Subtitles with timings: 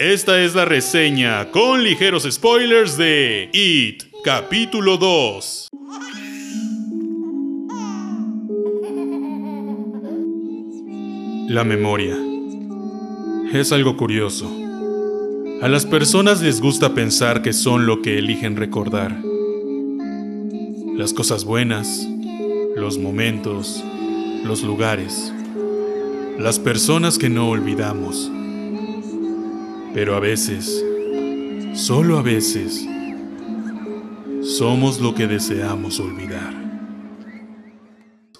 [0.00, 5.68] Esta es la reseña con ligeros spoilers de It, capítulo 2.
[11.48, 12.16] La memoria.
[13.52, 14.50] Es algo curioso.
[15.60, 19.20] A las personas les gusta pensar que son lo que eligen recordar.
[20.96, 22.08] Las cosas buenas,
[22.74, 23.84] los momentos,
[24.44, 25.30] los lugares,
[26.38, 28.32] las personas que no olvidamos.
[29.92, 30.84] Pero a veces,
[31.74, 32.86] solo a veces,
[34.42, 36.59] somos lo que deseamos olvidar.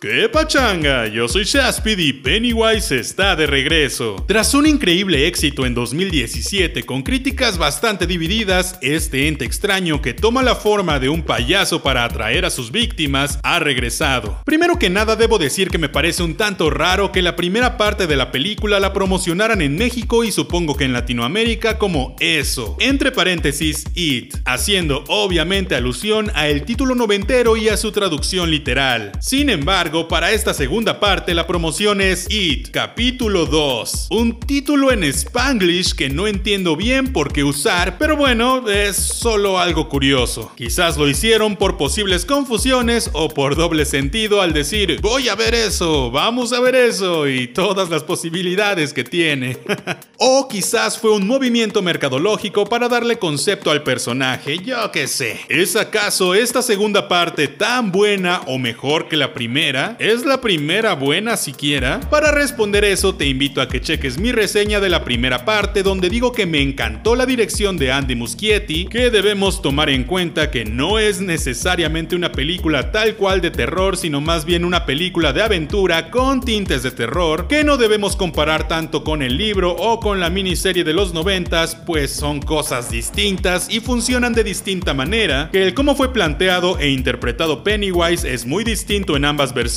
[0.00, 1.08] ¡Qué pachanga!
[1.08, 4.16] Yo soy Shaspid y Pennywise está de regreso.
[4.26, 10.42] Tras un increíble éxito en 2017 con críticas bastante divididas, este ente extraño que toma
[10.42, 14.40] la forma de un payaso para atraer a sus víctimas ha regresado.
[14.46, 18.06] Primero que nada debo decir que me parece un tanto raro que la primera parte
[18.06, 23.12] de la película la promocionaran en México y supongo que en Latinoamérica como eso, entre
[23.12, 29.12] paréntesis It, haciendo obviamente alusión a el título noventero y a su traducción literal.
[29.20, 34.06] Sin embargo, para esta segunda parte la promoción es It, capítulo 2.
[34.10, 39.58] Un título en spanglish que no entiendo bien por qué usar, pero bueno, es solo
[39.58, 40.52] algo curioso.
[40.56, 45.56] Quizás lo hicieron por posibles confusiones o por doble sentido al decir, voy a ver
[45.56, 49.58] eso, vamos a ver eso y todas las posibilidades que tiene.
[50.18, 55.40] o quizás fue un movimiento mercadológico para darle concepto al personaje, yo qué sé.
[55.48, 59.79] ¿Es acaso esta segunda parte tan buena o mejor que la primera?
[59.98, 62.00] ¿Es la primera buena siquiera?
[62.10, 66.10] Para responder eso te invito a que cheques mi reseña de la primera parte donde
[66.10, 70.66] digo que me encantó la dirección de Andy Muschietti, que debemos tomar en cuenta que
[70.66, 75.42] no es necesariamente una película tal cual de terror, sino más bien una película de
[75.42, 80.20] aventura con tintes de terror, que no debemos comparar tanto con el libro o con
[80.20, 85.62] la miniserie de los noventas, pues son cosas distintas y funcionan de distinta manera, que
[85.62, 89.69] el cómo fue planteado e interpretado Pennywise es muy distinto en ambas versiones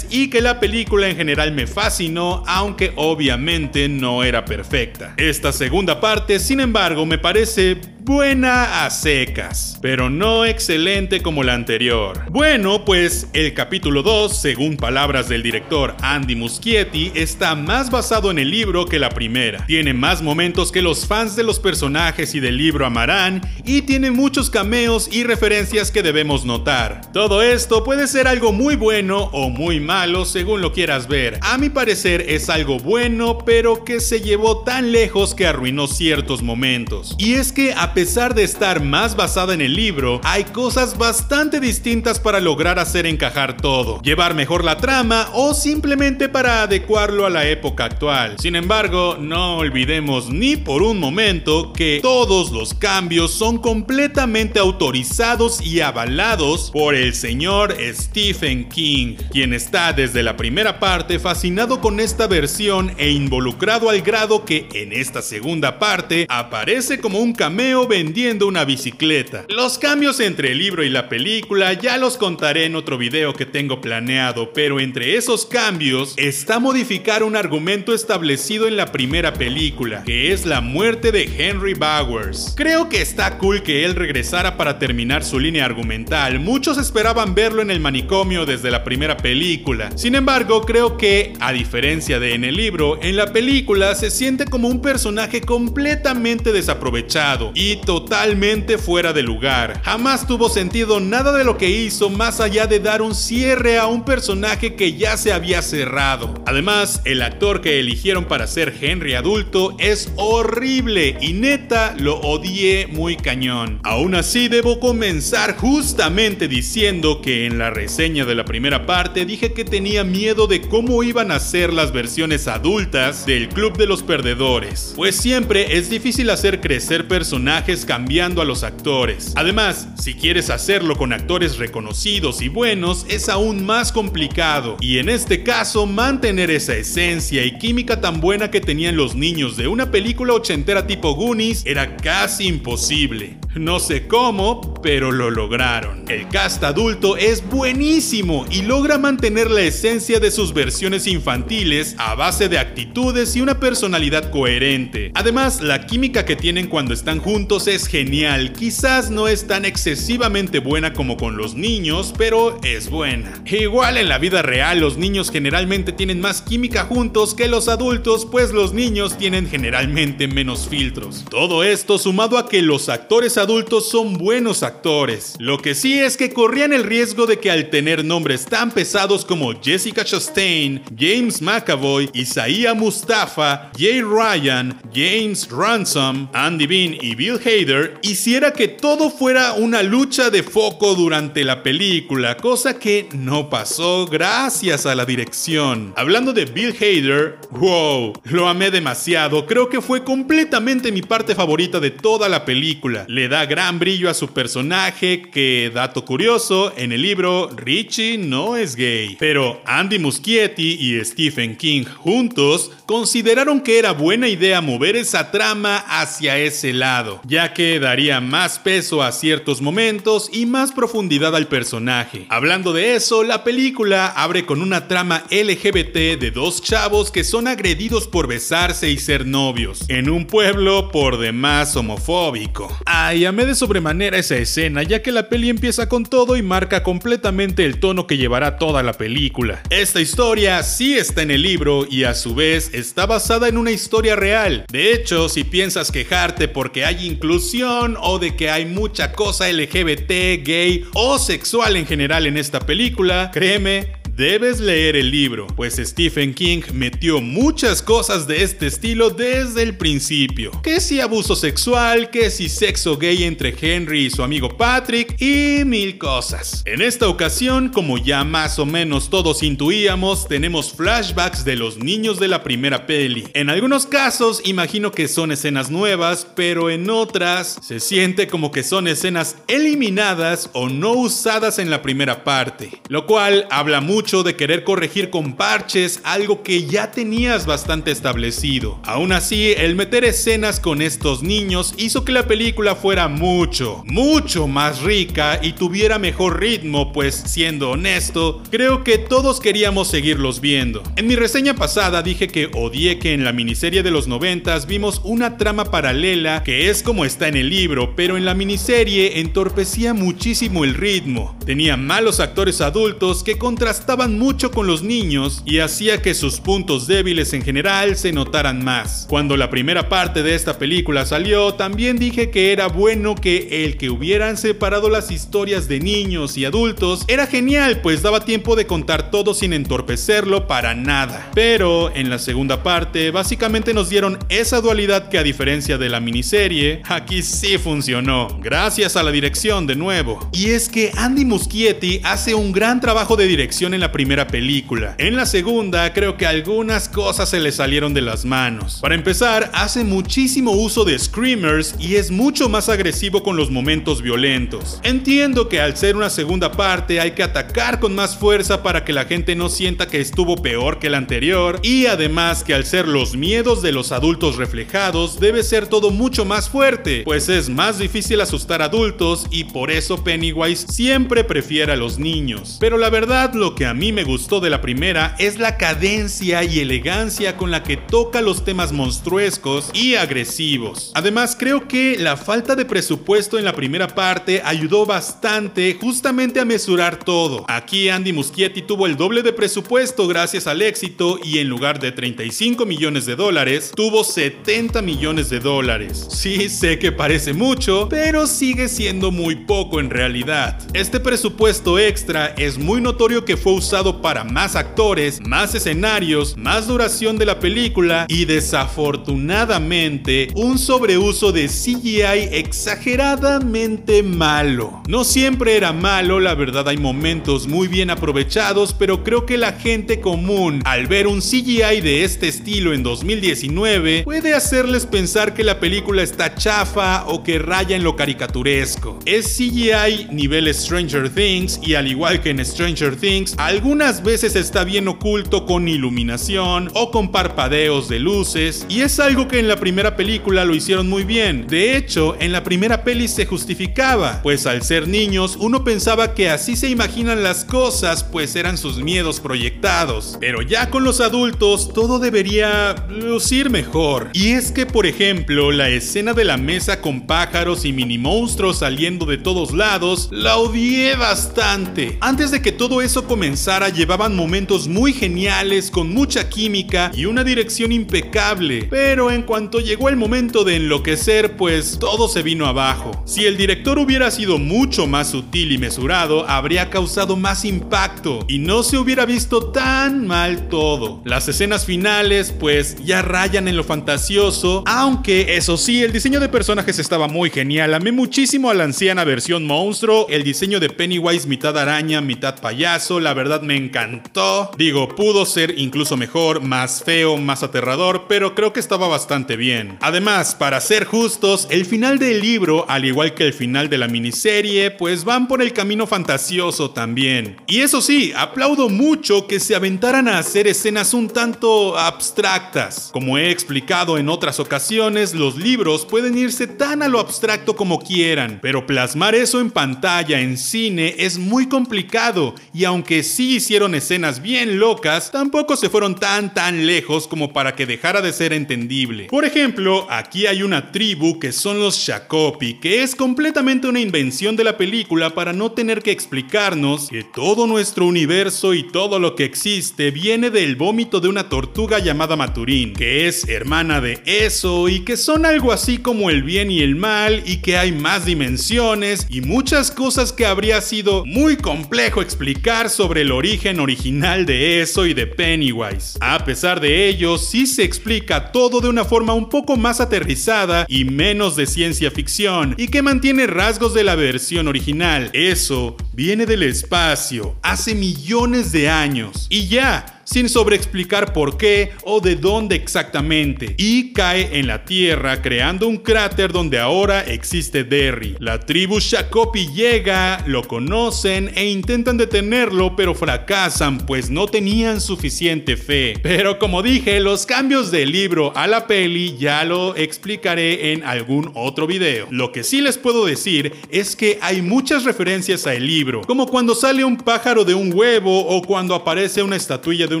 [0.09, 5.13] y que la película en general me fascinó, aunque obviamente no era perfecta.
[5.17, 11.53] Esta segunda parte, sin embargo, me parece buena a secas, pero no excelente como la
[11.53, 12.25] anterior.
[12.31, 18.39] Bueno, pues el capítulo 2, según palabras del director Andy Muschietti, está más basado en
[18.39, 19.65] el libro que la primera.
[19.67, 24.09] Tiene más momentos que los fans de los personajes y del libro amarán y tiene
[24.09, 27.01] muchos cameos y referencias que debemos notar.
[27.13, 31.39] Todo esto puede ser algo muy bueno o muy malo según lo quieras ver.
[31.41, 36.41] A mi parecer es algo bueno, pero que se llevó tan lejos que arruinó ciertos
[36.41, 37.15] momentos.
[37.19, 41.59] Y es que a pesar de estar más basada en el libro, hay cosas bastante
[41.59, 47.29] distintas para lograr hacer encajar todo, llevar mejor la trama o simplemente para adecuarlo a
[47.29, 48.37] la época actual.
[48.39, 55.61] Sin embargo, no olvidemos ni por un momento que todos los cambios son completamente autorizados
[55.61, 61.99] y avalados por el señor Stephen King, quien está desde la primera parte fascinado con
[61.99, 67.80] esta versión e involucrado al grado que en esta segunda parte aparece como un cameo
[67.87, 69.45] vendiendo una bicicleta.
[69.49, 73.45] Los cambios entre el libro y la película ya los contaré en otro video que
[73.45, 80.03] tengo planeado, pero entre esos cambios está modificar un argumento establecido en la primera película,
[80.03, 82.53] que es la muerte de Henry Bowers.
[82.55, 86.39] Creo que está cool que él regresara para terminar su línea argumental.
[86.39, 89.89] Muchos esperaban verlo en el manicomio desde la primera película.
[89.95, 94.45] Sin embargo, creo que, a diferencia de en el libro, en la película se siente
[94.45, 99.81] como un personaje completamente desaprovechado y totalmente fuera de lugar.
[99.83, 103.87] Jamás tuvo sentido nada de lo que hizo más allá de dar un cierre a
[103.87, 106.33] un personaje que ya se había cerrado.
[106.45, 112.87] Además, el actor que eligieron para ser Henry adulto es horrible y neta lo odié
[112.87, 113.79] muy cañón.
[113.83, 119.53] Aún así, debo comenzar justamente diciendo que en la reseña de la primera parte dije
[119.53, 124.03] que tenía miedo de cómo iban a ser las versiones adultas del Club de los
[124.03, 129.33] Perdedores, pues siempre es difícil hacer crecer personajes cambiando a los actores.
[129.35, 134.77] Además, si quieres hacerlo con actores reconocidos y buenos, es aún más complicado.
[134.81, 139.57] Y en este caso, mantener esa esencia y química tan buena que tenían los niños
[139.57, 143.37] de una película ochentera tipo Goonies era casi imposible.
[143.55, 146.05] No sé cómo, pero lo lograron.
[146.07, 152.15] El cast adulto es buenísimo y logra mantener la esencia de sus versiones infantiles a
[152.15, 155.11] base de actitudes y una personalidad coherente.
[155.15, 158.53] Además, la química que tienen cuando están juntos es genial.
[158.53, 163.33] Quizás no es tan excesivamente buena como con los niños, pero es buena.
[163.45, 168.25] Igual en la vida real, los niños generalmente tienen más química juntos que los adultos,
[168.31, 171.25] pues los niños tienen generalmente menos filtros.
[171.29, 175.35] Todo esto sumado a que los actores adultos son buenos actores.
[175.39, 179.25] Lo que sí es que corrían el riesgo de que al tener nombres tan pesados
[179.25, 187.39] como Jessica Chastain, James McAvoy, Isaiah Mustafa, Jay Ryan, James Ransom, Andy Bean y Bill
[187.43, 193.49] Hader, hiciera que todo fuera una lucha de foco durante la película, cosa que no
[193.49, 195.93] pasó gracias a la dirección.
[195.97, 201.79] Hablando de Bill Hader, wow, lo amé demasiado, creo que fue completamente mi parte favorita
[201.79, 203.05] de toda la película.
[203.07, 208.57] Le da gran brillo a su personaje, que, dato curioso, en el libro Richie no
[208.57, 209.15] es gay.
[209.21, 215.77] Pero Andy Muschietti y Stephen King juntos consideraron que era buena idea mover esa trama
[215.77, 221.47] hacia ese lado, ya que daría más peso a ciertos momentos y más profundidad al
[221.47, 222.25] personaje.
[222.27, 227.47] Hablando de eso, la película abre con una trama LGBT de dos chavos que son
[227.47, 232.77] agredidos por besarse y ser novios, en un pueblo por demás homofóbico.
[233.21, 236.81] Ay, amé de sobremanera esa escena, ya que la peli empieza con todo y marca
[236.81, 239.61] completamente el tono que llevará toda la película.
[239.69, 243.69] Esta historia sí está en el libro y a su vez está basada en una
[243.69, 244.65] historia real.
[244.71, 250.43] De hecho, si piensas quejarte porque hay inclusión o de que hay mucha cosa LGBT,
[250.43, 256.33] gay o sexual en general en esta película, créeme, Debes leer el libro, pues Stephen
[256.33, 260.51] King metió muchas cosas de este estilo desde el principio.
[260.63, 265.63] Que si abuso sexual, que si sexo gay entre Henry y su amigo Patrick y
[265.63, 266.61] mil cosas.
[266.65, 272.19] En esta ocasión, como ya más o menos todos intuíamos, tenemos flashbacks de los niños
[272.19, 273.29] de la primera peli.
[273.33, 278.63] En algunos casos imagino que son escenas nuevas, pero en otras se siente como que
[278.63, 284.35] son escenas eliminadas o no usadas en la primera parte, lo cual habla mucho de
[284.35, 288.77] querer corregir con parches algo que ya tenías bastante establecido.
[288.83, 294.47] Aún así, el meter escenas con estos niños hizo que la película fuera mucho, mucho
[294.47, 300.83] más rica y tuviera mejor ritmo, pues siendo honesto, creo que todos queríamos seguirlos viendo.
[300.97, 304.99] En mi reseña pasada dije que odié que en la miniserie de los 90 vimos
[305.05, 309.93] una trama paralela que es como está en el libro, pero en la miniserie entorpecía
[309.93, 311.37] muchísimo el ritmo.
[311.45, 316.87] Tenía malos actores adultos que contrastaban mucho con los niños y hacía que sus puntos
[316.87, 319.05] débiles en general se notaran más.
[319.09, 323.77] Cuando la primera parte de esta película salió, también dije que era bueno que el
[323.77, 328.65] que hubieran separado las historias de niños y adultos era genial, pues daba tiempo de
[328.65, 331.29] contar todo sin entorpecerlo para nada.
[331.35, 335.99] Pero en la segunda parte, básicamente nos dieron esa dualidad que a diferencia de la
[335.99, 340.29] miniserie, aquí sí funcionó, gracias a la dirección de nuevo.
[340.31, 344.95] Y es que Andy Muschietti hace un gran trabajo de dirección en la primera película.
[344.97, 348.79] En la segunda creo que algunas cosas se le salieron de las manos.
[348.81, 354.01] Para empezar, hace muchísimo uso de screamers y es mucho más agresivo con los momentos
[354.01, 354.79] violentos.
[354.83, 358.93] Entiendo que al ser una segunda parte hay que atacar con más fuerza para que
[358.93, 362.87] la gente no sienta que estuvo peor que la anterior y además que al ser
[362.87, 367.79] los miedos de los adultos reflejados debe ser todo mucho más fuerte, pues es más
[367.79, 372.57] difícil asustar adultos y por eso Pennywise siempre prefiere a los niños.
[372.59, 376.43] Pero la verdad lo que a mí me gustó de la primera es la cadencia
[376.43, 380.91] y elegancia con la que toca los temas monstruescos y agresivos.
[380.93, 386.45] Además, creo que la falta de presupuesto en la primera parte ayudó bastante justamente a
[386.45, 387.45] mesurar todo.
[387.47, 391.93] Aquí Andy Muschietti tuvo el doble de presupuesto gracias al éxito y en lugar de
[391.93, 396.07] 35 millones de dólares, tuvo 70 millones de dólares.
[396.09, 400.59] Sí, sé que parece mucho, pero sigue siendo muy poco en realidad.
[400.73, 406.67] Este presupuesto extra es muy notorio que fue usado para más actores, más escenarios, más
[406.67, 414.81] duración de la película y desafortunadamente un sobreuso de CGI exageradamente malo.
[414.87, 419.53] No siempre era malo, la verdad hay momentos muy bien aprovechados, pero creo que la
[419.53, 425.43] gente común al ver un CGI de este estilo en 2019 puede hacerles pensar que
[425.43, 428.97] la película está chafa o que raya en lo caricaturesco.
[429.05, 434.63] Es CGI nivel Stranger Things y al igual que en Stranger Things algunas veces está
[434.63, 439.57] bien oculto con iluminación o con parpadeos de luces, y es algo que en la
[439.57, 441.47] primera película lo hicieron muy bien.
[441.47, 446.29] De hecho, en la primera peli se justificaba, pues al ser niños uno pensaba que
[446.29, 450.15] así se imaginan las cosas, pues eran sus miedos proyectados.
[450.21, 454.11] Pero ya con los adultos todo debería lucir mejor.
[454.13, 458.59] Y es que, por ejemplo, la escena de la mesa con pájaros y mini monstruos
[458.59, 461.97] saliendo de todos lados, la odié bastante.
[461.99, 467.23] Antes de que todo eso comenzara, llevaban momentos muy geniales, con mucha química y una
[467.23, 468.67] dirección impecable.
[468.69, 472.91] Pero en cuanto llegó el momento de enloquecer, pues todo se vino abajo.
[473.05, 478.37] Si el director hubiera sido mucho más sutil y mesurado, habría causado más impacto y
[478.37, 481.01] no se hubiera visto tan mal todo.
[481.03, 486.29] Las escenas finales, pues ya rayan en lo fantasioso, aunque eso sí, el diseño de
[486.29, 487.73] personajes estaba muy genial.
[487.73, 492.99] Amé muchísimo a la anciana versión monstruo, el diseño de Pennywise mitad araña, mitad payaso,
[492.99, 494.51] la verdad me encantó.
[494.57, 499.77] Digo, pudo ser incluso mejor, más feo, más aterrador, pero creo que estaba bastante bien.
[499.79, 503.87] Además, para ser justos, el final del libro, al igual que el final de la
[503.87, 507.37] miniserie, pues van por el camino fantasioso también.
[507.47, 512.89] Y eso sí, aplaudo mucho que se aventaran a hacer escenas un tanto abstractas.
[512.91, 517.79] Como he explicado en otras ocasiones, los libros pueden irse tan a lo abstracto como
[517.79, 523.75] quieran, pero plasmar eso en pantalla, en cine, es muy complicado y aunque sí hicieron
[523.75, 528.33] escenas bien locas, tampoco se fueron tan tan lejos como para que dejara de ser
[528.33, 529.05] entendible.
[529.05, 534.35] Por ejemplo, aquí hay una tribu que son los Shakopi, que es completamente una invención
[534.35, 539.15] de la película para no tener que explicarnos que todo nuestro universo y todo lo
[539.15, 544.69] que existe viene del vómito de una tortuga llamada Maturín, que es hermana de eso
[544.69, 548.05] y que son algo así como el bien y el mal y que hay más
[548.05, 554.61] dimensiones y muchas cosas que habría sido muy complejo explicar sobre el origen original de
[554.61, 555.97] eso y de Pennywise.
[555.99, 560.65] A pesar de ello, sí se explica todo de una forma un poco más aterrizada
[560.69, 565.09] y menos de ciencia ficción y que mantiene rasgos de la versión original.
[565.13, 569.27] Eso viene del espacio, hace millones de años.
[569.29, 575.21] Y ya, sin sobreexplicar por qué o de dónde exactamente, y cae en la Tierra
[575.21, 578.15] creando un cráter donde ahora existe Derry.
[578.19, 585.55] La tribu Shakopi llega, lo conocen e intentan detenerlo, pero fracasan pues no tenían suficiente
[585.55, 585.93] fe.
[586.01, 591.31] Pero como dije, los cambios del libro a la peli ya lo explicaré en algún
[591.35, 592.07] otro video.
[592.09, 596.55] Lo que sí les puedo decir es que hay muchas referencias al libro, como cuando
[596.55, 600.00] sale un pájaro de un huevo o cuando aparece una estatuilla de un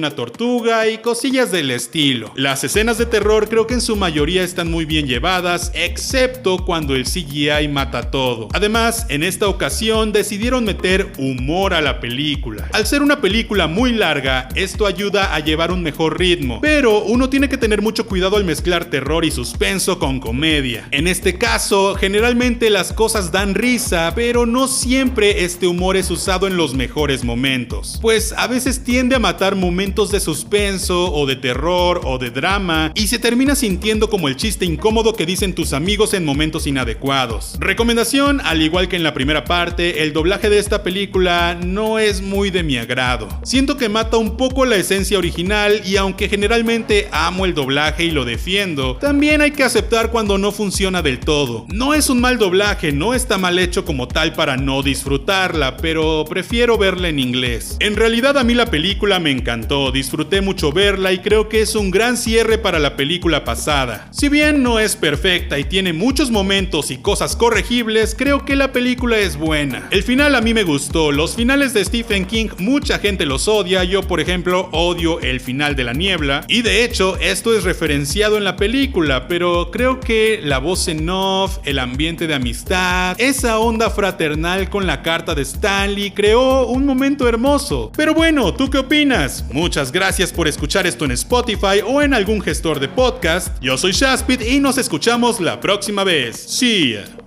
[0.00, 2.32] una tortuga y cosillas del estilo.
[2.34, 6.96] Las escenas de terror creo que en su mayoría están muy bien llevadas, excepto cuando
[6.96, 8.48] el CGI mata todo.
[8.54, 12.66] Además, en esta ocasión decidieron meter humor a la película.
[12.72, 17.28] Al ser una película muy larga, esto ayuda a llevar un mejor ritmo, pero uno
[17.28, 20.88] tiene que tener mucho cuidado al mezclar terror y suspenso con comedia.
[20.92, 26.46] En este caso, generalmente las cosas dan risa, pero no siempre este humor es usado
[26.46, 31.36] en los mejores momentos, pues a veces tiende a matar momentos de suspenso o de
[31.36, 35.72] terror o de drama y se termina sintiendo como el chiste incómodo que dicen tus
[35.72, 37.56] amigos en momentos inadecuados.
[37.58, 42.20] Recomendación, al igual que en la primera parte, el doblaje de esta película no es
[42.20, 43.26] muy de mi agrado.
[43.42, 48.10] Siento que mata un poco la esencia original y aunque generalmente amo el doblaje y
[48.10, 51.64] lo defiendo, también hay que aceptar cuando no funciona del todo.
[51.68, 56.26] No es un mal doblaje, no está mal hecho como tal para no disfrutarla, pero
[56.28, 57.78] prefiero verla en inglés.
[57.80, 61.76] En realidad a mí la película me encantó disfruté mucho verla y creo que es
[61.76, 64.08] un gran cierre para la película pasada.
[64.10, 68.72] Si bien no es perfecta y tiene muchos momentos y cosas corregibles, creo que la
[68.72, 69.86] película es buena.
[69.92, 73.84] El final a mí me gustó, los finales de Stephen King mucha gente los odia,
[73.84, 78.36] yo por ejemplo odio el final de la niebla y de hecho esto es referenciado
[78.38, 83.58] en la película, pero creo que la voz en off, el ambiente de amistad, esa
[83.58, 87.92] onda fraternal con la carta de Stanley creó un momento hermoso.
[87.96, 89.44] Pero bueno, ¿tú qué opinas?
[89.60, 93.54] Muchas gracias por escuchar esto en Spotify o en algún gestor de podcast.
[93.60, 96.34] Yo soy Shaspit y nos escuchamos la próxima vez.
[96.34, 97.19] See ya.